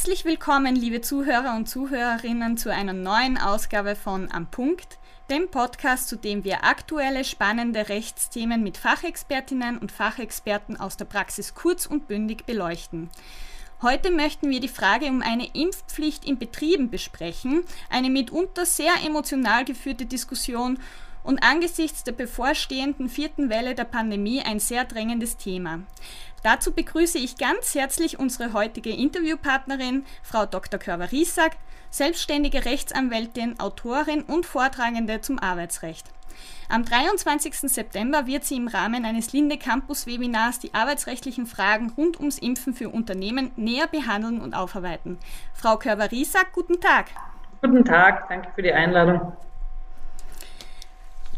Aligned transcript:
Herzlich 0.00 0.24
willkommen, 0.24 0.76
liebe 0.76 1.02
Zuhörer 1.02 1.54
und 1.56 1.68
Zuhörerinnen, 1.68 2.56
zu 2.56 2.72
einer 2.72 2.94
neuen 2.94 3.36
Ausgabe 3.36 3.94
von 3.94 4.32
Am 4.32 4.50
Punkt, 4.50 4.98
dem 5.28 5.50
Podcast, 5.50 6.08
zu 6.08 6.16
dem 6.16 6.42
wir 6.42 6.64
aktuelle, 6.64 7.22
spannende 7.22 7.90
Rechtsthemen 7.90 8.62
mit 8.62 8.78
Fachexpertinnen 8.78 9.76
und 9.76 9.92
Fachexperten 9.92 10.80
aus 10.80 10.96
der 10.96 11.04
Praxis 11.04 11.54
kurz 11.54 11.84
und 11.84 12.08
bündig 12.08 12.46
beleuchten. 12.46 13.10
Heute 13.82 14.10
möchten 14.10 14.48
wir 14.48 14.60
die 14.60 14.68
Frage 14.68 15.04
um 15.04 15.20
eine 15.20 15.46
Impfpflicht 15.52 16.24
in 16.24 16.38
Betrieben 16.38 16.88
besprechen, 16.88 17.62
eine 17.90 18.08
mitunter 18.08 18.64
sehr 18.64 18.94
emotional 19.04 19.66
geführte 19.66 20.06
Diskussion 20.06 20.78
und 21.22 21.42
angesichts 21.42 22.04
der 22.04 22.12
bevorstehenden 22.12 23.10
vierten 23.10 23.50
Welle 23.50 23.74
der 23.74 23.84
Pandemie 23.84 24.40
ein 24.40 24.60
sehr 24.60 24.84
drängendes 24.86 25.36
Thema. 25.36 25.80
Dazu 26.42 26.72
begrüße 26.72 27.18
ich 27.18 27.36
ganz 27.36 27.74
herzlich 27.74 28.18
unsere 28.18 28.52
heutige 28.52 28.90
Interviewpartnerin, 28.90 30.04
Frau 30.22 30.46
Dr. 30.46 30.80
Körber-Riesack, 30.80 31.56
selbstständige 31.90 32.64
Rechtsanwältin, 32.64 33.60
Autorin 33.60 34.22
und 34.22 34.46
Vortragende 34.46 35.20
zum 35.20 35.38
Arbeitsrecht. 35.38 36.06
Am 36.68 36.84
23. 36.84 37.54
September 37.70 38.26
wird 38.26 38.44
sie 38.44 38.56
im 38.56 38.68
Rahmen 38.68 39.04
eines 39.04 39.32
Linde 39.32 39.58
Campus 39.58 40.06
Webinars 40.06 40.60
die 40.60 40.72
arbeitsrechtlichen 40.72 41.46
Fragen 41.46 41.92
rund 41.96 42.18
ums 42.18 42.38
Impfen 42.38 42.72
für 42.72 42.88
Unternehmen 42.88 43.50
näher 43.56 43.88
behandeln 43.88 44.40
und 44.40 44.54
aufarbeiten. 44.54 45.18
Frau 45.52 45.76
Körber-Riesack, 45.76 46.52
guten 46.52 46.80
Tag. 46.80 47.06
Guten 47.60 47.84
Tag, 47.84 48.28
danke 48.28 48.50
für 48.54 48.62
die 48.62 48.72
Einladung. 48.72 49.32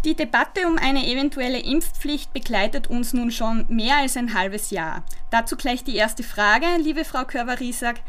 Die 0.05 0.17
Debatte 0.17 0.67
um 0.67 0.79
eine 0.79 1.07
eventuelle 1.07 1.61
Impfpflicht 1.61 2.33
begleitet 2.33 2.89
uns 2.89 3.13
nun 3.13 3.31
schon 3.31 3.67
mehr 3.69 3.99
als 3.99 4.17
ein 4.17 4.35
halbes 4.35 4.71
Jahr. 4.71 5.05
Dazu 5.31 5.57
gleich 5.57 5.85
die 5.85 5.95
erste 5.95 6.25
Frage, 6.25 6.67
liebe 6.83 7.05
Frau 7.05 7.25
Körber-Riesack. 7.25 8.01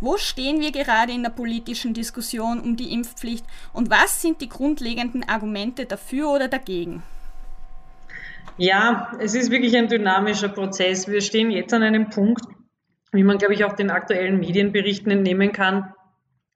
Wo 0.00 0.16
stehen 0.16 0.60
wir 0.60 0.70
gerade 0.70 1.12
in 1.12 1.24
der 1.24 1.30
politischen 1.30 1.92
Diskussion 1.92 2.60
um 2.60 2.76
die 2.76 2.92
Impfpflicht 2.92 3.44
und 3.72 3.90
was 3.90 4.22
sind 4.22 4.40
die 4.40 4.48
grundlegenden 4.48 5.28
Argumente 5.28 5.86
dafür 5.86 6.30
oder 6.30 6.46
dagegen? 6.46 7.02
Ja, 8.56 9.12
es 9.18 9.34
ist 9.34 9.50
wirklich 9.50 9.76
ein 9.76 9.88
dynamischer 9.88 10.48
Prozess. 10.48 11.08
Wir 11.08 11.20
stehen 11.20 11.50
jetzt 11.50 11.74
an 11.74 11.82
einem 11.82 12.10
Punkt, 12.10 12.44
wie 13.10 13.24
man, 13.24 13.38
glaube 13.38 13.54
ich, 13.54 13.64
auch 13.64 13.72
den 13.72 13.90
aktuellen 13.90 14.38
Medienberichten 14.38 15.10
entnehmen 15.10 15.50
kann, 15.50 15.92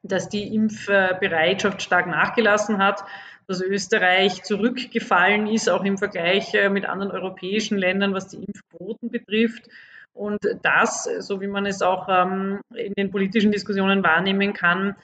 dass 0.02 0.28
die 0.28 0.54
Impfbereitschaft 0.54 1.82
stark 1.82 2.06
nachgelassen 2.06 2.78
hat, 2.78 3.04
dass 3.46 3.60
Österreich 3.60 4.42
zurückgefallen 4.42 5.46
ist, 5.46 5.68
auch 5.68 5.84
im 5.84 5.98
Vergleich 5.98 6.54
äh, 6.54 6.68
mit 6.68 6.86
anderen 6.86 7.12
europäischen 7.12 7.78
Ländern, 7.78 8.14
was 8.14 8.28
die 8.28 8.44
Impfquoten 8.44 9.10
betrifft. 9.10 9.68
Und 10.12 10.38
das, 10.62 11.08
so 11.20 11.40
wie 11.40 11.48
man 11.48 11.66
es 11.66 11.82
auch 11.82 12.08
ähm, 12.08 12.60
in 12.74 12.92
den 12.94 13.10
politischen 13.10 13.50
Diskussionen 13.50 14.04
wahrnehmen 14.04 14.52
kann, 14.52 14.94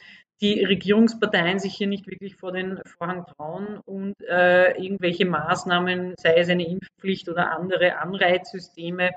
die 0.40 0.64
Regierungsparteien 0.64 1.58
sich 1.58 1.74
hier 1.74 1.86
nicht 1.86 2.06
wirklich 2.06 2.36
vor 2.36 2.52
den 2.52 2.80
Vorhang 2.86 3.26
trauen 3.26 3.78
und 3.84 4.14
äh, 4.26 4.72
irgendwelche 4.80 5.26
Maßnahmen, 5.26 6.14
sei 6.16 6.36
es 6.36 6.48
eine 6.48 6.66
Impfpflicht 6.66 7.28
oder 7.28 7.52
andere 7.52 7.98
Anreizsysteme, 7.98 9.10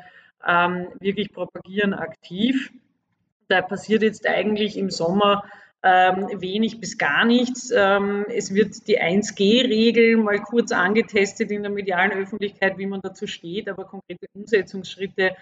ähm, 0.45 0.87
wirklich 0.99 1.31
propagieren 1.31 1.93
aktiv. 1.93 2.71
Da 3.47 3.61
passiert 3.61 4.01
jetzt 4.01 4.27
eigentlich 4.27 4.77
im 4.77 4.89
Sommer 4.89 5.43
ähm, 5.83 6.29
wenig 6.39 6.79
bis 6.79 6.97
gar 6.97 7.25
nichts. 7.25 7.71
Ähm, 7.75 8.25
es 8.29 8.53
wird 8.53 8.87
die 8.87 9.01
1G-Regel 9.01 10.17
mal 10.17 10.39
kurz 10.39 10.71
angetestet 10.71 11.51
in 11.51 11.63
der 11.63 11.71
medialen 11.71 12.13
Öffentlichkeit, 12.13 12.77
wie 12.77 12.85
man 12.85 13.01
dazu 13.01 13.27
steht, 13.27 13.67
aber 13.67 13.83
konkrete 13.83 14.25
Umsetzungsschritte 14.33 15.35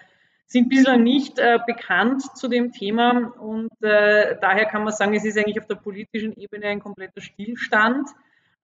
sind 0.46 0.68
bislang 0.68 1.02
nicht 1.02 1.38
äh, 1.38 1.58
bekannt 1.64 2.22
zu 2.36 2.48
dem 2.48 2.72
Thema 2.72 3.32
und 3.38 3.70
äh, 3.80 4.36
daher 4.40 4.66
kann 4.66 4.84
man 4.84 4.92
sagen, 4.92 5.14
es 5.14 5.24
ist 5.24 5.38
eigentlich 5.38 5.60
auf 5.60 5.66
der 5.66 5.76
politischen 5.76 6.36
Ebene 6.36 6.66
ein 6.66 6.80
kompletter 6.80 7.22
Stillstand, 7.22 8.08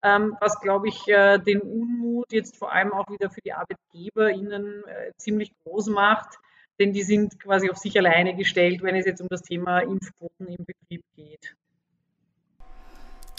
ähm, 0.03 0.37
was, 0.41 0.61
glaube 0.61 0.89
ich, 0.89 1.09
äh, 1.09 1.39
den 1.39 1.61
Unmut 1.61 2.31
jetzt 2.33 2.57
vor 2.57 2.73
allem 2.73 2.93
auch 2.93 3.09
wieder 3.09 3.31
für 3.31 3.41
die 3.41 3.53
ArbeitgeberInnen 3.53 4.85
äh, 4.85 5.13
ziemlich 5.17 5.53
groß 5.65 5.87
macht, 5.89 6.39
denn 6.79 6.93
die 6.93 7.03
sind 7.03 7.41
quasi 7.41 7.71
auf 7.71 7.79
sich 7.79 7.97
alleine 7.97 8.37
gestellt, 8.37 8.83
wenn 8.83 8.95
es 8.95 9.07
jetzt 9.07 9.21
um 9.21 9.29
das 9.31 9.43
Thema 9.43 9.79
Impfquoten 9.79 10.47
im 10.47 10.65
Betrieb 10.65 11.03
geht. 11.17 11.57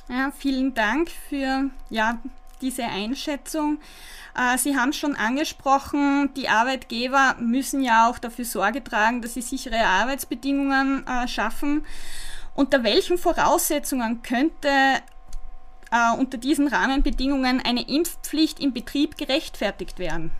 Ja, 0.09 0.31
vielen 0.35 0.73
Dank 0.73 1.11
für 1.29 1.69
ja, 1.91 2.17
diese 2.61 2.83
Einschätzung. 2.83 3.77
Äh, 4.35 4.57
sie 4.57 4.75
haben 4.75 4.91
schon 4.91 5.15
angesprochen, 5.15 6.33
die 6.35 6.49
Arbeitgeber 6.49 7.35
müssen 7.39 7.83
ja 7.83 8.09
auch 8.09 8.17
dafür 8.17 8.45
Sorge 8.45 8.83
tragen, 8.83 9.21
dass 9.21 9.35
sie 9.35 9.43
sichere 9.43 9.85
Arbeitsbedingungen 9.85 11.05
äh, 11.05 11.27
schaffen. 11.27 11.85
Unter 12.55 12.83
welchen 12.83 13.19
Voraussetzungen 13.19 14.23
könnte 14.23 14.69
äh, 15.91 16.17
unter 16.17 16.39
diesen 16.39 16.67
Rahmenbedingungen 16.67 17.61
eine 17.63 17.87
Impfpflicht 17.87 18.59
im 18.59 18.73
Betrieb 18.73 19.15
gerechtfertigt 19.15 19.99
werden? 19.99 20.31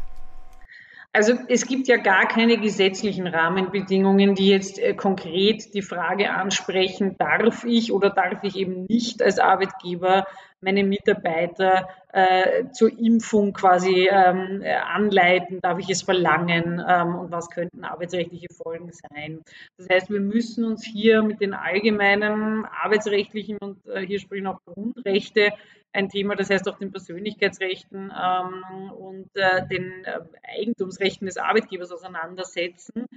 Also 1.11 1.33
es 1.47 1.65
gibt 1.65 1.87
ja 1.87 1.97
gar 1.97 2.27
keine 2.27 2.59
gesetzlichen 2.59 3.25
Rahmenbedingungen, 3.25 4.35
die 4.35 4.47
jetzt 4.47 4.77
äh, 4.77 4.93
konkret 4.93 5.73
die 5.73 5.81
Frage 5.81 6.31
ansprechen, 6.31 7.17
darf 7.17 7.63
ich 7.63 7.91
oder 7.91 8.11
darf 8.11 8.43
ich 8.43 8.55
eben 8.55 8.85
nicht 8.85 9.23
als 9.23 9.39
Arbeitgeber 9.39 10.27
meine 10.61 10.83
Mitarbeiter 10.83 11.87
äh, 12.11 12.65
zur 12.71 12.91
Impfung 12.97 13.53
quasi 13.53 14.09
ähm, 14.11 14.61
äh, 14.61 14.73
anleiten, 14.73 15.59
darf 15.61 15.79
ich 15.79 15.89
es 15.89 16.01
verlangen 16.01 16.83
ähm, 16.87 17.15
und 17.15 17.31
was 17.31 17.49
könnten 17.49 17.83
arbeitsrechtliche 17.83 18.47
Folgen 18.53 18.91
sein. 18.91 19.41
Das 19.77 19.89
heißt, 19.89 20.09
wir 20.09 20.19
müssen 20.19 20.65
uns 20.65 20.83
hier 20.83 21.21
mit 21.21 21.39
den 21.41 21.53
allgemeinen 21.53 22.65
arbeitsrechtlichen 22.65 23.57
und 23.59 23.85
äh, 23.87 24.05
hier 24.05 24.19
sprechen 24.19 24.47
auch 24.47 24.59
Grundrechte 24.65 25.53
ein 25.91 26.09
Thema, 26.09 26.35
das 26.35 26.49
heißt 26.49 26.67
auch 26.69 26.77
den 26.77 26.91
Persönlichkeitsrechten 26.91 28.11
ähm, 28.15 28.91
und 28.91 29.29
äh, 29.35 29.67
den 29.67 30.05
äh, 30.05 30.19
Eigentumsrechten 30.43 31.25
des 31.25 31.37
Arbeitgebers 31.37 31.91
auseinandersetzen 31.91 33.07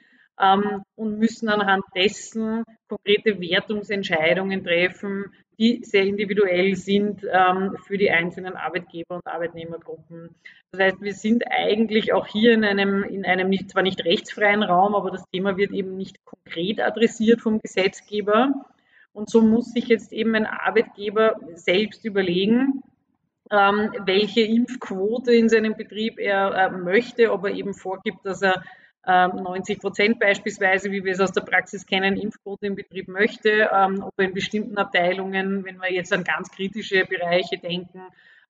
ähm, 0.43 0.83
und 0.97 1.19
müssen 1.19 1.49
anhand 1.49 1.85
dessen 1.95 2.65
konkrete 2.89 3.41
Wertungsentscheidungen 3.41 4.65
treffen, 4.65 5.27
die 5.59 5.83
sehr 5.85 6.05
individuell 6.05 6.75
sind 6.75 7.25
ähm, 7.31 7.77
für 7.87 7.97
die 7.97 8.11
einzelnen 8.11 8.57
Arbeitgeber 8.57 9.17
und 9.17 9.27
Arbeitnehmergruppen. 9.27 10.35
Das 10.73 10.81
heißt, 10.81 11.01
wir 11.01 11.15
sind 11.15 11.45
eigentlich 11.49 12.13
auch 12.13 12.27
hier 12.27 12.53
in 12.53 12.65
einem, 12.65 13.05
in 13.05 13.25
einem 13.25 13.49
nicht, 13.49 13.71
zwar 13.71 13.83
nicht 13.83 14.05
rechtsfreien 14.05 14.63
Raum, 14.63 14.95
aber 14.95 15.11
das 15.11 15.25
Thema 15.31 15.57
wird 15.57 15.71
eben 15.71 15.97
nicht 15.97 16.17
konkret 16.25 16.81
adressiert 16.81 17.41
vom 17.41 17.61
Gesetzgeber. 17.61 18.53
Und 19.13 19.31
so 19.31 19.43
muss 19.43 19.73
sich 19.73 19.89
jetzt 19.89 20.13
eben 20.13 20.35
ein 20.35 20.47
Arbeitgeber 20.47 21.37
selbst 21.55 22.05
überlegen, 22.05 22.83
ähm, 23.51 23.93
welche 24.07 24.41
Impfquote 24.41 25.33
in 25.33 25.51
seinem 25.51 25.77
Betrieb 25.77 26.19
er 26.19 26.55
äh, 26.55 26.71
möchte, 26.71 27.31
ob 27.31 27.45
er 27.45 27.53
eben 27.53 27.75
vorgibt, 27.75 28.25
dass 28.25 28.41
er 28.41 28.65
90 29.05 29.77
ähm, 29.77 29.81
Prozent 29.81 30.19
beispielsweise, 30.21 30.93
wie 30.93 31.05
wir 31.05 31.13
es 31.13 31.21
aus 31.21 31.33
der 31.33 31.41
Praxis 31.41 31.87
kennen, 31.87 32.17
Impfquote 32.17 32.67
im 32.67 32.77
Betrieb 32.77 33.09
möchte, 33.09 33.69
ähm, 33.73 34.03
ob 34.03 34.15
er 34.17 34.27
in 34.27 34.35
bestimmten 34.35 34.79
Abteilungen, 34.79 35.65
wenn 35.65 35.81
wir 35.81 35.93
jetzt 35.93 36.13
an 36.13 36.23
ganz 36.23 36.51
kritische 36.51 37.05
Bereiche 37.05 37.59
denken, 37.59 38.01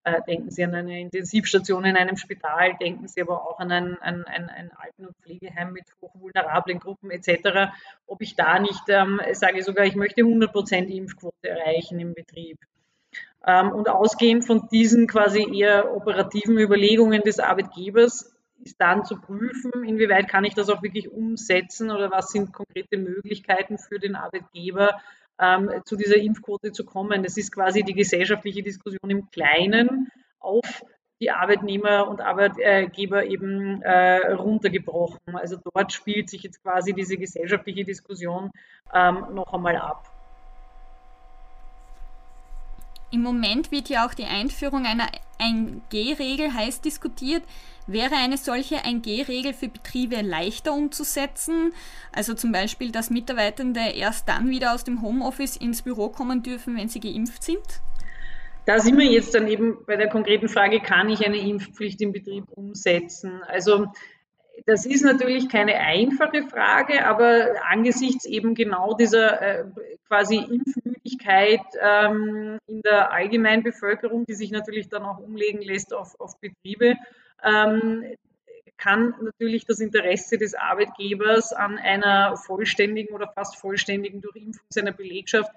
äh, 0.05 0.21
denken 0.27 0.51
Sie 0.51 0.65
an 0.65 0.75
eine 0.75 1.01
Intensivstation 1.01 1.85
in 1.85 1.97
einem 1.97 2.17
Spital, 2.17 2.77
denken 2.79 3.09
Sie 3.09 3.23
aber 3.23 3.49
auch 3.49 3.61
an 3.61 3.73
ein, 3.73 3.97
ein, 4.01 4.25
ein, 4.25 4.51
ein 4.51 4.71
Alten- 4.73 5.07
und 5.07 5.17
Pflegeheim 5.23 5.73
mit 5.73 5.85
hochvulnerablen 6.03 6.81
Gruppen 6.81 7.11
etc., 7.11 7.73
ob 8.07 8.21
ich 8.21 8.35
da 8.35 8.59
nicht 8.59 8.83
ähm, 8.89 9.21
sage 9.33 9.63
sogar, 9.63 9.87
ich 9.87 9.95
möchte 9.95 10.23
100 10.23 10.53
Prozent 10.53 10.91
Impfquote 10.91 11.49
erreichen 11.49 11.99
im 11.99 12.13
Betrieb. 12.13 12.59
Ähm, 13.47 13.73
und 13.73 13.89
ausgehend 13.89 14.45
von 14.45 14.69
diesen 14.71 15.07
quasi 15.07 15.47
eher 15.59 15.95
operativen 15.95 16.59
Überlegungen 16.59 17.23
des 17.23 17.39
Arbeitgebers 17.39 18.37
ist 18.63 18.81
dann 18.81 19.05
zu 19.05 19.17
prüfen, 19.21 19.85
inwieweit 19.85 20.29
kann 20.29 20.45
ich 20.45 20.55
das 20.55 20.69
auch 20.69 20.83
wirklich 20.83 21.11
umsetzen 21.11 21.91
oder 21.91 22.11
was 22.11 22.29
sind 22.29 22.53
konkrete 22.53 22.97
Möglichkeiten 22.97 23.79
für 23.79 23.99
den 23.99 24.17
Arbeitgeber, 24.17 25.01
ähm, 25.39 25.71
zu 25.85 25.97
dieser 25.97 26.17
Impfquote 26.17 26.73
zu 26.73 26.85
kommen. 26.85 27.23
Das 27.23 27.37
ist 27.37 27.53
quasi 27.53 27.83
die 27.83 27.95
gesellschaftliche 27.95 28.63
Diskussion 28.63 29.11
im 29.11 29.31
Kleinen 29.31 30.09
auf 30.39 30.85
die 31.21 31.31
Arbeitnehmer 31.31 32.09
und 32.09 32.21
Arbeitgeber 32.21 33.25
eben 33.25 33.81
äh, 33.83 34.33
runtergebrochen. 34.33 35.35
Also 35.35 35.57
dort 35.73 35.93
spielt 35.93 36.29
sich 36.29 36.43
jetzt 36.43 36.63
quasi 36.63 36.93
diese 36.93 37.17
gesellschaftliche 37.17 37.85
Diskussion 37.85 38.51
ähm, 38.93 39.27
noch 39.33 39.53
einmal 39.53 39.77
ab. 39.77 40.11
Im 43.13 43.23
Moment 43.23 43.71
wird 43.71 43.89
ja 43.89 44.07
auch 44.07 44.15
die 44.15 44.25
Einführung 44.25 44.85
einer 44.85 45.07
1G-Regel 45.39 46.55
heiß 46.55 46.81
diskutiert. 46.81 47.43
Wäre 47.87 48.15
eine 48.15 48.37
solche 48.37 48.77
1G-Regel 48.77 49.55
für 49.55 49.69
Betriebe 49.69 50.21
leichter 50.23 50.73
umzusetzen? 50.73 51.73
Also 52.13 52.35
zum 52.35 52.53
Beispiel, 52.53 52.93
dass 52.93 53.11
Mitarbeitende 53.11 53.81
erst 53.95 54.29
dann 54.29 54.49
wieder 54.51 54.75
aus 54.75 54.85
dem 54.85 55.03
Homeoffice 55.03 55.57
ins 55.57 55.83
Büro 55.83 56.09
kommen 56.09 56.43
dürfen, 56.43 56.77
wenn 56.77 56.89
sie 56.89 57.01
geimpft 57.01 57.43
sind? 57.43 57.83
Da 58.67 58.79
sind 58.79 58.97
wir 58.99 59.07
jetzt 59.07 59.35
dann 59.35 59.49
eben 59.49 59.79
bei 59.87 59.97
der 59.97 60.09
konkreten 60.09 60.49
Frage, 60.49 60.81
kann 60.81 61.09
ich 61.09 61.27
eine 61.27 61.39
Impfpflicht 61.39 62.01
im 62.01 62.13
Betrieb 62.13 62.45
umsetzen? 62.51 63.43
Also 63.49 63.87
das 64.67 64.87
ist 64.87 65.03
natürlich 65.05 65.49
keine 65.49 65.75
einfache 65.75 66.45
Frage, 66.45 67.05
aber 67.05 67.55
angesichts 67.69 68.25
eben 68.25 68.55
genau 68.55 68.95
dieser 68.95 69.43
äh, 69.43 69.65
quasi 70.07 70.37
Impfmüdigkeit 70.37 71.61
ähm, 71.81 72.59
in 72.67 72.83
der 72.83 73.13
Allgemeinbevölkerung, 73.13 74.25
die 74.27 74.35
sich 74.35 74.53
natürlich 74.53 74.89
dann 74.89 75.03
auch 75.03 75.19
umlegen 75.19 75.63
lässt 75.63 75.93
auf, 75.93 76.21
auf 76.21 76.39
Betriebe, 76.41 76.97
ähm, 77.45 78.05
kann 78.77 79.15
natürlich 79.21 79.65
das 79.65 79.79
Interesse 79.79 80.39
des 80.39 80.55
Arbeitgebers 80.55 81.53
an 81.53 81.79
einer 81.79 82.37
vollständigen 82.37 83.15
oder 83.15 83.29
fast 83.29 83.57
vollständigen 83.57 84.21
Durchimpfung 84.21 84.67
seiner 84.71 84.93
Belegschaft 84.93 85.53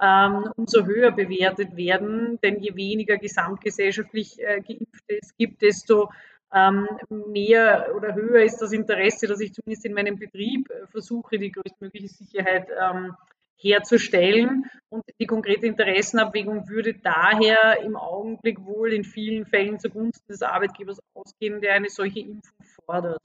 ähm, 0.00 0.50
umso 0.56 0.86
höher 0.86 1.10
bewertet 1.10 1.76
werden. 1.76 2.38
Denn 2.42 2.58
je 2.60 2.74
weniger 2.74 3.18
gesamtgesellschaftlich 3.18 4.40
äh, 4.40 4.62
Geimpfte 4.62 5.18
es 5.20 5.36
gibt, 5.36 5.60
desto 5.62 6.10
ähm, 6.52 6.88
mehr 7.08 7.92
oder 7.94 8.14
höher 8.14 8.42
ist 8.42 8.58
das 8.58 8.72
Interesse, 8.72 9.26
dass 9.26 9.40
ich 9.40 9.52
zumindest 9.52 9.84
in 9.84 9.92
meinem 9.92 10.18
Betrieb 10.18 10.70
äh, 10.70 10.86
versuche, 10.86 11.38
die 11.38 11.52
größtmögliche 11.52 12.08
Sicherheit 12.08 12.68
ähm, 12.80 13.14
herzustellen. 13.60 14.64
Und 14.88 15.04
die 15.20 15.26
konkrete 15.26 15.66
Interessenabwägung 15.66 16.68
würde 16.68 16.94
daher 16.94 17.80
im 17.84 17.96
Augenblick 17.96 18.64
wohl 18.64 18.92
in 18.92 19.04
vielen 19.04 19.46
Fällen 19.46 19.78
zugunsten 19.78 20.32
des 20.32 20.42
Arbeitgebers 20.42 20.98
ausgehen, 21.14 21.60
der 21.60 21.74
eine 21.74 21.88
solche 21.88 22.20
Impfung 22.20 22.66
fordert. 22.84 23.22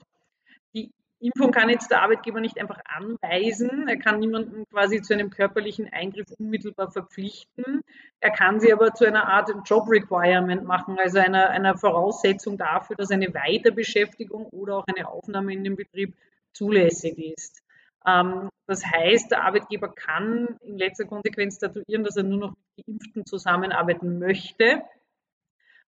Die 0.74 0.92
Impfung 1.18 1.50
kann 1.50 1.70
jetzt 1.70 1.90
der 1.90 2.02
Arbeitgeber 2.02 2.40
nicht 2.40 2.60
einfach 2.60 2.78
anweisen. 2.84 3.88
Er 3.88 3.96
kann 3.96 4.20
niemanden 4.20 4.64
quasi 4.70 5.00
zu 5.00 5.14
einem 5.14 5.30
körperlichen 5.30 5.88
Eingriff 5.92 6.26
unmittelbar 6.38 6.90
verpflichten. 6.92 7.80
Er 8.20 8.30
kann 8.30 8.60
sie 8.60 8.72
aber 8.72 8.92
zu 8.92 9.06
einer 9.06 9.26
Art 9.26 9.50
Job 9.64 9.88
Requirement 9.88 10.64
machen, 10.64 10.98
also 11.02 11.18
einer, 11.18 11.50
einer 11.50 11.76
Voraussetzung 11.76 12.58
dafür, 12.58 12.96
dass 12.96 13.10
eine 13.10 13.32
Weiterbeschäftigung 13.32 14.46
oder 14.46 14.76
auch 14.76 14.84
eine 14.86 15.08
Aufnahme 15.08 15.54
in 15.54 15.64
den 15.64 15.74
Betrieb 15.74 16.14
zulässig 16.52 17.18
ist. 17.18 17.65
Ähm, 18.06 18.48
das 18.66 18.84
heißt, 18.84 19.30
der 19.30 19.44
Arbeitgeber 19.44 19.92
kann 19.92 20.56
in 20.60 20.78
letzter 20.78 21.04
Konsequenz 21.04 21.56
statuieren, 21.56 22.04
dass 22.04 22.16
er 22.16 22.22
nur 22.22 22.38
noch 22.38 22.50
mit 22.76 22.86
Geimpften 22.86 23.26
zusammenarbeiten 23.26 24.18
möchte. 24.18 24.82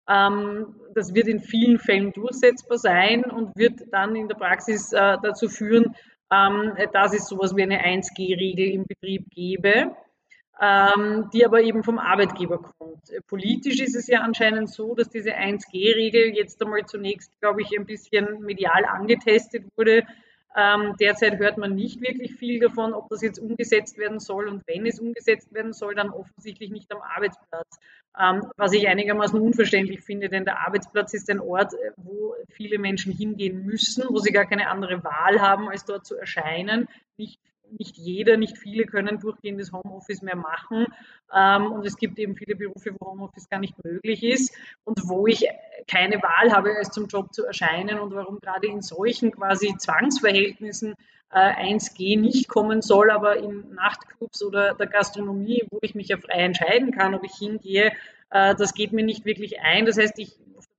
Ähm, 0.09 0.75
das 0.95 1.15
wird 1.15 1.29
in 1.29 1.41
vielen 1.41 1.79
Fällen 1.79 2.13
durchsetzbar 2.13 2.79
sein 2.79 3.25
und 3.25 3.57
wird 3.57 3.81
dann 3.93 4.17
in 4.17 4.29
der 4.29 4.37
Praxis 4.37 4.93
äh, 4.93 5.17
dazu 5.23 5.49
führen, 5.49 5.95
ähm, 6.33 6.75
dass 6.93 7.15
es 7.15 7.29
sowas 7.29 7.55
wie 7.57 7.63
eine 7.63 7.85
1G-Regel 7.85 8.69
im 8.69 8.85
Betrieb 8.87 9.31
gäbe, 9.31 9.97
die 11.33 11.47
aber 11.47 11.63
eben 11.63 11.85
vom 11.85 12.01
Arbeitgeber 12.01 12.59
kommt. 12.59 13.13
Politisch 13.29 13.79
ist 13.79 13.95
es 13.95 14.09
ja 14.09 14.23
anscheinend 14.23 14.69
so, 14.69 14.97
dass 14.97 15.09
diese 15.09 15.31
1G-Regel 15.31 16.35
jetzt 16.35 16.61
einmal 16.61 16.85
zunächst, 16.85 17.31
glaube 17.41 17.63
ich, 17.63 17.79
ein 17.79 17.87
bisschen 17.87 18.41
medial 18.41 18.85
angetestet 18.85 19.63
wurde 19.77 20.05
ähm, 20.57 20.95
derzeit 20.99 21.39
hört 21.39 21.59
man 21.59 21.75
nicht 21.75 22.01
wirklich 22.01 22.35
viel 22.35 22.59
davon, 22.61 22.95
ob 22.95 23.09
das 23.11 23.23
jetzt 23.23 23.39
umgesetzt 23.39 23.99
werden 23.99 24.19
soll 24.19 24.49
und 24.49 24.63
wenn 24.67 24.87
es 24.87 24.99
umgesetzt 24.99 25.53
werden 25.53 25.73
soll, 25.73 25.95
dann 25.95 26.11
offensichtlich 26.11 26.71
nicht 26.71 26.93
am 26.93 27.03
Arbeitsplatz. 27.03 27.79
Ähm, 28.19 28.51
was 28.57 28.73
ich 28.73 28.89
einigermaßen 28.89 29.41
unverständlich 29.41 30.01
finde, 30.01 30.29
denn 30.29 30.45
der 30.45 30.67
Arbeitsplatz 30.67 31.15
ist 31.15 31.31
ein 31.31 31.41
Ort, 31.41 31.75
äh, 31.75 31.93
wo 31.97 32.35
viele 32.51 32.79
Menschen 32.79 33.13
hingehen 33.13 33.65
müssen, 33.65 34.05
wo 34.09 34.19
sie 34.19 34.33
gar 34.33 34.47
keine 34.47 34.69
andere 34.69 35.05
Wahl 35.05 35.41
haben, 35.41 35.69
als 35.69 35.85
dort 35.85 36.07
zu 36.07 36.17
erscheinen. 36.17 36.89
Nicht 37.17 37.39
nicht 37.79 37.97
jeder, 37.97 38.37
nicht 38.37 38.59
viele 38.59 38.85
können 38.85 39.19
durchgehendes 39.19 39.73
Homeoffice 39.73 40.23
mehr 40.23 40.37
machen. 40.37 40.87
Ähm, 41.35 41.73
und 41.73 41.87
es 41.87 41.97
gibt 41.97 42.19
eben 42.19 42.35
viele 42.37 42.57
Berufe, 42.57 42.95
wo 42.99 43.11
Homeoffice 43.11 43.49
gar 43.49 43.61
nicht 43.61 43.75
möglich 43.85 44.23
ist 44.23 44.55
und 44.85 45.01
wo 45.09 45.27
ich 45.27 45.47
keine 45.87 46.17
Wahl 46.23 46.53
habe, 46.53 46.77
als 46.77 46.91
zum 46.91 47.07
Job 47.07 47.33
zu 47.33 47.45
erscheinen 47.45 47.99
und 47.99 48.15
warum 48.15 48.41
gerade 48.41 48.67
in 48.67 48.83
solchen 48.83 49.31
quasi 49.31 49.75
Zwangsverhältnissen 49.77 50.95
äh, 51.31 51.75
1G 51.75 52.19
nicht 52.19 52.49
kommen 52.49 52.83
soll, 52.83 53.11
aber 53.11 53.37
in 53.37 53.75
Nachtclubs 53.75 54.43
oder 54.43 54.75
der 54.75 54.87
Gastronomie, 54.87 55.65
wo 55.71 55.79
ich 55.83 55.95
mich 55.95 56.09
ja 56.09 56.17
frei 56.17 56.41
entscheiden 56.41 56.93
kann, 56.93 57.15
ob 57.15 57.25
ich 57.25 57.35
hingehe, 57.35 57.93
äh, 58.31 58.55
das 58.55 58.75
geht 58.75 58.93
mir 58.93 59.05
nicht 59.05 59.25
wirklich 59.25 59.61
ein. 59.61 59.87
Das 59.87 59.99
heißt, 59.99 60.19
ich 60.19 60.39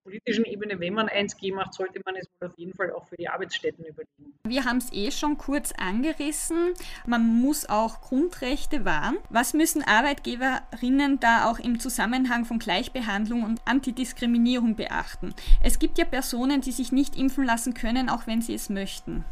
politischen 0.09 0.45
Ebene, 0.45 0.79
wenn 0.79 0.93
man 0.93 1.07
1G 1.07 1.53
macht, 1.53 1.73
sollte 1.73 2.01
man 2.03 2.15
es 2.15 2.27
auf 2.41 2.57
jeden 2.57 2.73
Fall 2.73 2.91
auch 2.91 3.07
für 3.07 3.15
die 3.15 3.29
Arbeitsstätten 3.29 3.85
überlegen. 3.85 4.33
Wir 4.47 4.65
haben 4.65 4.77
es 4.77 4.91
eh 4.91 5.11
schon 5.11 5.37
kurz 5.37 5.71
angerissen. 5.73 6.73
Man 7.05 7.41
muss 7.41 7.69
auch 7.69 8.01
Grundrechte 8.01 8.85
wahren. 8.85 9.17
Was 9.29 9.53
müssen 9.53 9.83
Arbeitgeberinnen 9.83 11.19
da 11.19 11.49
auch 11.49 11.59
im 11.59 11.79
Zusammenhang 11.79 12.45
von 12.45 12.57
Gleichbehandlung 12.57 13.43
und 13.43 13.61
Antidiskriminierung 13.65 14.75
beachten? 14.75 15.35
Es 15.63 15.77
gibt 15.77 15.97
ja 15.97 16.05
Personen, 16.05 16.61
die 16.61 16.71
sich 16.71 16.91
nicht 16.91 17.15
impfen 17.15 17.45
lassen 17.45 17.73
können, 17.73 18.09
auch 18.09 18.25
wenn 18.25 18.41
sie 18.41 18.55
es 18.55 18.69
möchten. 18.69 19.25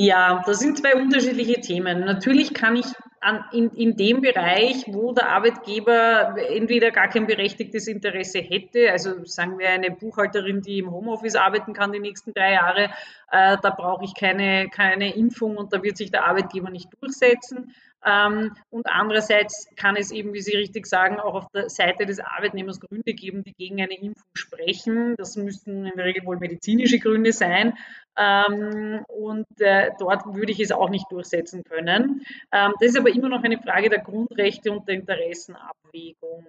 Ja, 0.00 0.44
das 0.46 0.60
sind 0.60 0.78
zwei 0.78 0.94
unterschiedliche 0.94 1.60
Themen. 1.60 2.04
Natürlich 2.04 2.54
kann 2.54 2.76
ich 2.76 2.86
an, 3.20 3.44
in, 3.50 3.70
in 3.70 3.96
dem 3.96 4.20
Bereich, 4.20 4.84
wo 4.86 5.12
der 5.12 5.28
Arbeitgeber 5.28 6.36
entweder 6.50 6.92
gar 6.92 7.08
kein 7.08 7.26
berechtigtes 7.26 7.88
Interesse 7.88 8.38
hätte, 8.38 8.92
also 8.92 9.24
sagen 9.24 9.58
wir 9.58 9.70
eine 9.70 9.90
Buchhalterin, 9.90 10.62
die 10.62 10.78
im 10.78 10.92
Homeoffice 10.92 11.34
arbeiten 11.34 11.72
kann 11.72 11.90
die 11.90 11.98
nächsten 11.98 12.32
drei 12.32 12.52
Jahre, 12.52 12.90
äh, 13.32 13.56
da 13.60 13.70
brauche 13.70 14.04
ich 14.04 14.14
keine, 14.14 14.68
keine 14.68 15.16
Impfung 15.16 15.56
und 15.56 15.72
da 15.72 15.82
wird 15.82 15.96
sich 15.96 16.12
der 16.12 16.26
Arbeitgeber 16.26 16.70
nicht 16.70 16.90
durchsetzen. 17.00 17.74
Ähm, 18.06 18.54
und 18.70 18.86
andererseits 18.86 19.68
kann 19.74 19.96
es 19.96 20.12
eben, 20.12 20.32
wie 20.32 20.40
Sie 20.40 20.56
richtig 20.56 20.86
sagen, 20.86 21.18
auch 21.18 21.34
auf 21.34 21.50
der 21.52 21.68
Seite 21.68 22.06
des 22.06 22.20
Arbeitnehmers 22.20 22.78
Gründe 22.78 23.12
geben, 23.12 23.42
die 23.42 23.52
gegen 23.52 23.82
eine 23.82 23.98
Impfung 23.98 24.30
sprechen. 24.34 25.16
Das 25.16 25.34
müssten 25.36 25.84
in 25.84 25.96
der 25.96 26.04
Regel 26.04 26.24
wohl 26.24 26.38
medizinische 26.38 27.00
Gründe 27.00 27.32
sein. 27.32 27.76
Ähm, 28.18 29.04
und 29.06 29.46
äh, 29.60 29.90
dort 29.98 30.26
würde 30.34 30.50
ich 30.50 30.60
es 30.60 30.72
auch 30.72 30.90
nicht 30.90 31.06
durchsetzen 31.10 31.62
können. 31.62 32.22
Ähm, 32.52 32.72
das 32.80 32.90
ist 32.90 32.98
aber 32.98 33.10
immer 33.10 33.28
noch 33.28 33.44
eine 33.44 33.58
Frage 33.58 33.90
der 33.90 34.00
Grundrechte 34.00 34.72
und 34.72 34.88
der 34.88 34.96
Interessenabwägung. 34.96 36.44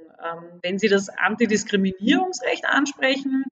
wenn 0.62 0.80
Sie 0.80 0.90
das 0.90 1.10
Antidiskriminierungsrecht 1.10 2.66
ansprechen, 2.66 3.46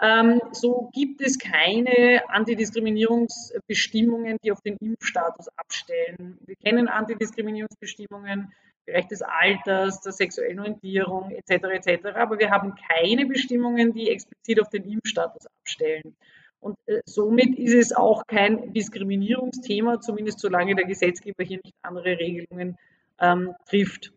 ähm, 0.00 0.40
so 0.52 0.90
gibt 0.92 1.20
es 1.20 1.38
keine 1.38 2.22
Antidiskriminierungsbestimmungen, 2.28 4.38
die 4.42 4.50
auf 4.52 4.60
den 4.60 4.76
Impfstatus 4.76 5.48
abstellen. 5.56 6.38
Wir 6.46 6.54
kennen 6.56 6.88
Antidiskriminierungsbestimmungen 6.88 8.42
im 8.42 8.52
Bereich 8.86 9.08
des 9.08 9.22
Alters, 9.22 10.00
der 10.00 10.12
sexuellen 10.12 10.60
Orientierung 10.60 11.32
etc. 11.32 11.64
etc. 11.74 12.14
Aber 12.14 12.38
wir 12.38 12.50
haben 12.50 12.74
keine 12.96 13.26
Bestimmungen, 13.26 13.92
die 13.92 14.08
explizit 14.10 14.60
auf 14.60 14.68
den 14.68 14.84
Impfstatus 14.84 15.48
abstellen. 15.60 16.14
Und 16.60 16.76
äh, 16.86 17.00
somit 17.04 17.58
ist 17.58 17.74
es 17.74 17.92
auch 17.92 18.26
kein 18.26 18.72
Diskriminierungsthema, 18.72 20.00
zumindest 20.00 20.40
solange 20.40 20.74
der 20.74 20.86
Gesetzgeber 20.86 21.44
hier 21.44 21.60
nicht 21.62 21.76
andere 21.82 22.18
Regelungen 22.18 22.76
ähm, 23.20 23.54
trifft. 23.68 24.12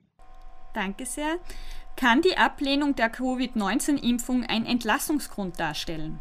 Danke 0.73 1.05
sehr. 1.05 1.37
Kann 1.95 2.21
die 2.21 2.37
Ablehnung 2.37 2.95
der 2.95 3.09
Covid-19-Impfung 3.09 4.45
ein 4.47 4.65
Entlassungsgrund 4.65 5.59
darstellen? 5.59 6.19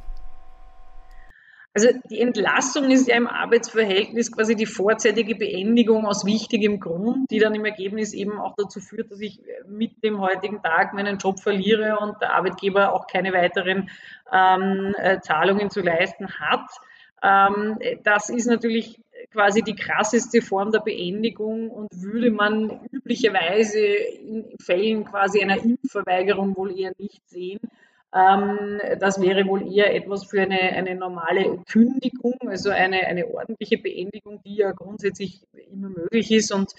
Also 1.72 1.88
die 2.10 2.20
Entlassung 2.20 2.90
ist 2.90 3.06
ja 3.06 3.16
im 3.16 3.28
Arbeitsverhältnis 3.28 4.32
quasi 4.32 4.56
die 4.56 4.66
vorzeitige 4.66 5.36
Beendigung 5.36 6.04
aus 6.04 6.24
wichtigem 6.26 6.80
Grund, 6.80 7.30
die 7.30 7.38
dann 7.38 7.54
im 7.54 7.64
Ergebnis 7.64 8.12
eben 8.12 8.40
auch 8.40 8.54
dazu 8.56 8.80
führt, 8.80 9.12
dass 9.12 9.20
ich 9.20 9.40
mit 9.68 10.02
dem 10.02 10.20
heutigen 10.20 10.60
Tag 10.62 10.94
meinen 10.94 11.18
Job 11.18 11.38
verliere 11.38 11.98
und 12.00 12.20
der 12.20 12.34
Arbeitgeber 12.34 12.92
auch 12.92 13.06
keine 13.06 13.32
weiteren 13.32 13.88
ähm, 14.32 14.94
äh, 14.98 15.20
Zahlungen 15.20 15.70
zu 15.70 15.80
leisten 15.80 16.28
hat. 16.40 16.66
Ähm, 17.22 17.78
das 18.02 18.30
ist 18.30 18.46
natürlich 18.46 18.98
quasi 19.30 19.62
die 19.62 19.76
krasseste 19.76 20.42
Form 20.42 20.72
der 20.72 20.80
Beendigung 20.80 21.70
und 21.70 21.88
würde 21.92 22.32
man 22.32 22.80
üblicherweise 22.90 23.78
in 23.78 24.56
Fällen 24.60 25.04
quasi 25.04 25.40
einer 25.40 25.62
Impfverweigerung 25.62 26.56
wohl 26.56 26.76
eher 26.76 26.92
nicht 26.98 27.28
sehen. 27.28 27.60
Ähm, 28.12 28.80
das 28.98 29.20
wäre 29.20 29.46
wohl 29.46 29.72
eher 29.72 29.94
etwas 29.94 30.24
für 30.24 30.42
eine, 30.42 30.58
eine 30.58 30.96
normale 30.96 31.58
Kündigung, 31.70 32.36
also 32.46 32.70
eine, 32.70 33.06
eine 33.06 33.28
ordentliche 33.28 33.78
Beendigung, 33.78 34.42
die 34.42 34.56
ja 34.56 34.72
grundsätzlich 34.72 35.46
immer 35.70 35.90
möglich 35.90 36.32
ist 36.32 36.52
und 36.52 36.72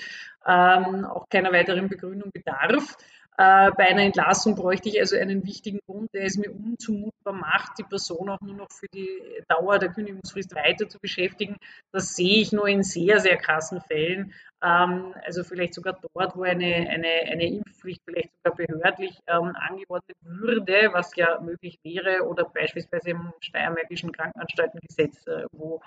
ähm, 0.46 1.06
auch 1.06 1.30
keiner 1.30 1.54
weiteren 1.54 1.88
Begründung 1.88 2.32
bedarf. 2.32 2.98
Äh, 3.42 3.72
bei 3.76 3.88
einer 3.88 4.04
Entlassung 4.04 4.56
bräuchte 4.56 4.90
ich 4.90 5.00
also 5.00 5.16
einen 5.16 5.44
wichtigen 5.44 5.80
Grund, 5.88 6.14
der 6.14 6.26
es 6.26 6.38
mir 6.38 6.52
unzumutbar 6.52 7.34
macht, 7.34 7.80
die 7.80 7.84
Person 7.84 8.30
auch 8.30 8.40
nur 8.42 8.54
noch 8.54 8.72
für 8.72 8.86
die 8.94 9.10
Dauer 9.48 9.80
der 9.80 9.90
Kündigungsfrist 9.90 10.54
weiter 10.54 10.88
zu 10.88 11.00
beschäftigen. 11.00 11.58
Das 11.92 12.16
sehe 12.16 12.40
ich 12.42 12.52
nur 12.52 12.68
in 12.68 12.84
sehr, 12.84 13.20
sehr 13.20 13.38
krassen 13.38 13.82
Fällen. 13.82 14.32
Ähm, 14.64 15.16
also 15.26 15.44
vielleicht 15.44 15.74
sogar 15.74 16.00
dort, 16.14 16.36
wo 16.36 16.44
eine, 16.44 16.88
eine, 16.88 17.32
eine 17.32 17.48
Impfpflicht 17.48 18.04
vielleicht 18.06 18.30
sogar 18.36 18.56
behördlich 18.56 19.18
ähm, 19.26 19.56
angeordnet 19.56 20.18
würde, 20.22 20.90
was 20.92 21.16
ja 21.16 21.40
möglich 21.42 21.80
wäre, 21.82 22.28
oder 22.28 22.46
beispielsweise 22.46 23.10
im 23.10 23.34
Steiermärkischen 23.40 24.12
Krankenanstaltengesetz, 24.12 25.26
äh, 25.26 25.46
wo 25.52 25.82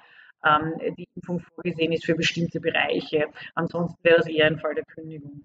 ähm, 0.45 0.95
die 0.99 1.07
Impfung 1.15 1.39
vorgesehen 1.39 1.93
ist 1.93 2.05
für 2.05 2.17
bestimmte 2.17 2.59
Bereiche. 2.59 3.27
Ansonsten 3.55 4.03
wäre 4.03 4.17
das 4.17 4.27
eher 4.27 4.47
ein 4.47 4.59
Fall 4.59 4.75
der 4.75 4.85
Kündigung. 4.87 5.45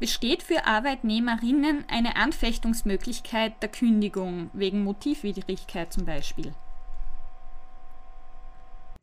Besteht 0.00 0.42
für 0.42 0.66
Arbeitnehmerinnen 0.66 1.84
eine 1.88 2.16
Anfechtungsmöglichkeit 2.16 3.54
der 3.62 3.68
Kündigung 3.68 4.50
wegen 4.52 4.82
Motivwidrigkeit 4.82 5.92
zum 5.92 6.04
Beispiel? 6.04 6.52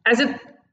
Also 0.04 0.26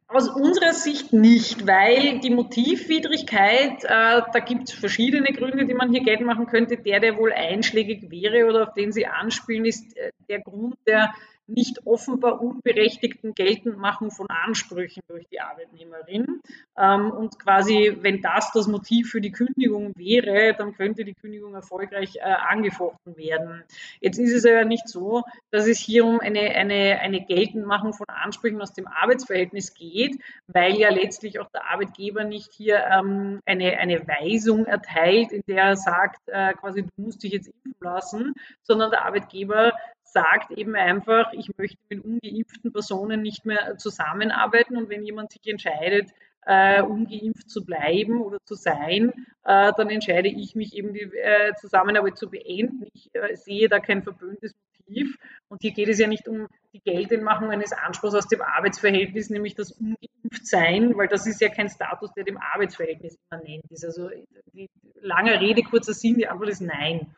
aus 0.08 0.28
unserer 0.28 0.72
Sicht 0.72 1.12
nicht, 1.12 1.66
weil 1.66 2.18
die 2.20 2.30
Motivwidrigkeit, 2.30 3.84
äh, 3.84 4.22
da 4.32 4.38
gibt 4.44 4.70
es 4.70 4.74
verschiedene 4.74 5.32
Gründe, 5.32 5.66
die 5.66 5.74
man 5.74 5.92
hier 5.92 6.02
geltend 6.02 6.26
machen 6.26 6.46
könnte. 6.46 6.78
Der, 6.78 6.98
der 6.98 7.18
wohl 7.18 7.32
einschlägig 7.32 8.10
wäre 8.10 8.46
oder 8.46 8.68
auf 8.68 8.74
den 8.74 8.90
Sie 8.90 9.06
anspielen, 9.06 9.66
ist 9.66 9.96
äh, 9.98 10.12
der 10.28 10.40
Grund 10.40 10.76
der 10.86 11.12
nicht 11.48 11.86
offenbar 11.86 12.40
unberechtigten 12.40 13.34
Geltendmachung 13.34 14.10
von 14.10 14.26
Ansprüchen 14.28 15.02
durch 15.08 15.26
die 15.28 15.40
Arbeitnehmerin. 15.40 16.40
Ähm, 16.76 17.10
und 17.10 17.38
quasi, 17.38 17.96
wenn 18.00 18.20
das 18.20 18.52
das 18.52 18.66
Motiv 18.66 19.10
für 19.10 19.20
die 19.20 19.32
Kündigung 19.32 19.92
wäre, 19.96 20.54
dann 20.54 20.74
könnte 20.74 21.04
die 21.04 21.14
Kündigung 21.14 21.54
erfolgreich 21.54 22.16
äh, 22.16 22.20
angefochten 22.20 23.16
werden. 23.16 23.64
Jetzt 24.00 24.18
ist 24.18 24.32
es 24.32 24.44
ja 24.44 24.64
nicht 24.64 24.88
so, 24.88 25.24
dass 25.50 25.66
es 25.66 25.78
hier 25.78 26.04
um 26.04 26.20
eine, 26.20 26.40
eine, 26.40 26.98
eine 27.00 27.24
Geltendmachung 27.24 27.94
von 27.94 28.06
Ansprüchen 28.08 28.60
aus 28.60 28.74
dem 28.74 28.86
Arbeitsverhältnis 28.86 29.74
geht, 29.74 30.18
weil 30.46 30.74
ja 30.76 30.90
letztlich 30.90 31.40
auch 31.40 31.48
der 31.50 31.70
Arbeitgeber 31.70 32.24
nicht 32.24 32.52
hier 32.52 32.84
ähm, 32.84 33.40
eine, 33.46 33.78
eine 33.78 34.06
Weisung 34.06 34.66
erteilt, 34.66 35.32
in 35.32 35.42
der 35.48 35.64
er 35.64 35.76
sagt, 35.76 36.20
äh, 36.28 36.52
quasi, 36.54 36.82
du 36.82 37.02
musst 37.02 37.22
dich 37.22 37.32
jetzt 37.32 37.48
impfen 37.48 37.74
lassen, 37.80 38.34
sondern 38.62 38.90
der 38.90 39.04
Arbeitgeber 39.04 39.72
sagt 40.12 40.50
eben 40.52 40.74
einfach, 40.74 41.32
ich 41.32 41.50
möchte 41.56 41.78
mit 41.88 42.04
ungeimpften 42.04 42.72
Personen 42.72 43.22
nicht 43.22 43.44
mehr 43.44 43.76
zusammenarbeiten 43.78 44.76
und 44.76 44.88
wenn 44.88 45.04
jemand 45.04 45.32
sich 45.32 45.46
entscheidet, 45.46 46.10
äh, 46.46 46.82
ungeimpft 46.82 47.50
zu 47.50 47.64
bleiben 47.64 48.22
oder 48.22 48.38
zu 48.44 48.54
sein, 48.54 49.12
äh, 49.44 49.72
dann 49.76 49.90
entscheide 49.90 50.28
ich 50.28 50.54
mich 50.54 50.74
eben 50.74 50.94
die 50.94 51.02
äh, 51.02 51.52
Zusammenarbeit 51.60 52.16
zu 52.16 52.30
beenden. 52.30 52.86
Ich 52.94 53.10
äh, 53.12 53.36
sehe 53.36 53.68
da 53.68 53.80
kein 53.80 54.02
verböhntes 54.02 54.54
Motiv 54.78 55.18
und 55.48 55.60
hier 55.60 55.72
geht 55.72 55.88
es 55.88 55.98
ja 55.98 56.06
nicht 56.06 56.26
um 56.26 56.48
die 56.72 56.80
Geltendmachung 56.80 57.50
eines 57.50 57.72
Anspruchs 57.72 58.14
aus 58.14 58.28
dem 58.28 58.40
Arbeitsverhältnis, 58.40 59.28
nämlich 59.28 59.56
das 59.56 59.72
Ungeimpftsein, 59.72 60.96
weil 60.96 61.08
das 61.08 61.26
ist 61.26 61.40
ja 61.40 61.50
kein 61.50 61.68
Status, 61.68 62.12
der 62.14 62.24
dem 62.24 62.38
Arbeitsverhältnis 62.38 63.18
immanent 63.30 63.64
ist. 63.70 63.84
Also 63.84 64.08
die 64.54 64.70
lange 65.00 65.40
Rede, 65.40 65.62
kurzer 65.62 65.92
Sinn, 65.92 66.16
die 66.16 66.28
Antwort 66.28 66.48
ist 66.48 66.62
nein. 66.62 67.14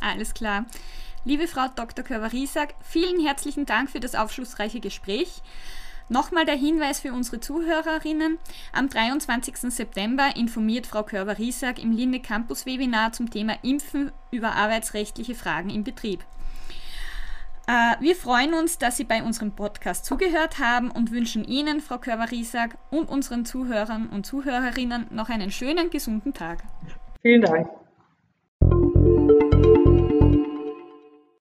Alles 0.00 0.34
klar. 0.34 0.66
Liebe 1.26 1.48
Frau 1.48 1.68
Dr. 1.74 2.04
Körber-Riesack, 2.04 2.74
vielen 2.82 3.24
herzlichen 3.24 3.64
Dank 3.64 3.88
für 3.88 4.00
das 4.00 4.14
aufschlussreiche 4.14 4.80
Gespräch. 4.80 5.40
Nochmal 6.10 6.44
der 6.44 6.54
Hinweis 6.54 7.00
für 7.00 7.14
unsere 7.14 7.40
Zuhörerinnen. 7.40 8.38
Am 8.74 8.90
23. 8.90 9.56
September 9.72 10.36
informiert 10.36 10.86
Frau 10.86 11.02
Körber-Riesack 11.02 11.82
im 11.82 11.92
Linde 11.92 12.20
Campus 12.20 12.66
Webinar 12.66 13.12
zum 13.12 13.30
Thema 13.30 13.54
Impfen 13.62 14.12
über 14.30 14.52
arbeitsrechtliche 14.52 15.34
Fragen 15.34 15.70
im 15.70 15.82
Betrieb. 15.82 16.20
Äh, 17.66 17.94
wir 18.00 18.16
freuen 18.16 18.52
uns, 18.52 18.76
dass 18.76 18.98
Sie 18.98 19.04
bei 19.04 19.22
unserem 19.22 19.52
Podcast 19.52 20.04
zugehört 20.04 20.58
haben 20.58 20.90
und 20.90 21.10
wünschen 21.10 21.44
Ihnen, 21.44 21.80
Frau 21.80 21.96
Körber-Riesack, 21.96 22.76
und 22.90 23.08
unseren 23.08 23.46
Zuhörern 23.46 24.10
und 24.10 24.26
Zuhörerinnen 24.26 25.06
noch 25.08 25.30
einen 25.30 25.50
schönen, 25.50 25.88
gesunden 25.88 26.34
Tag. 26.34 26.64
Vielen 27.22 27.40
Dank. 27.40 27.66